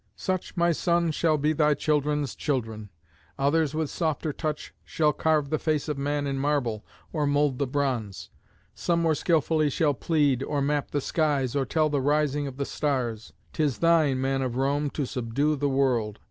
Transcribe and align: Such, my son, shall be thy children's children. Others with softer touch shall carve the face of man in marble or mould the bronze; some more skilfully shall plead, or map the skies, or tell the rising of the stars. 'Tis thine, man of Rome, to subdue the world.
Such, 0.15 0.57
my 0.57 0.71
son, 0.71 1.11
shall 1.11 1.37
be 1.37 1.53
thy 1.53 1.75
children's 1.75 2.33
children. 2.35 2.89
Others 3.37 3.75
with 3.75 3.91
softer 3.91 4.33
touch 4.33 4.73
shall 4.83 5.13
carve 5.13 5.51
the 5.51 5.59
face 5.59 5.87
of 5.87 5.95
man 5.95 6.25
in 6.25 6.39
marble 6.39 6.83
or 7.13 7.27
mould 7.27 7.59
the 7.59 7.67
bronze; 7.67 8.31
some 8.73 8.99
more 9.03 9.13
skilfully 9.13 9.69
shall 9.69 9.93
plead, 9.93 10.41
or 10.41 10.59
map 10.59 10.89
the 10.89 11.01
skies, 11.01 11.55
or 11.55 11.67
tell 11.67 11.87
the 11.89 12.01
rising 12.01 12.47
of 12.47 12.57
the 12.57 12.65
stars. 12.65 13.31
'Tis 13.53 13.77
thine, 13.77 14.19
man 14.19 14.41
of 14.41 14.55
Rome, 14.55 14.89
to 14.89 15.05
subdue 15.05 15.55
the 15.55 15.69
world. 15.69 16.19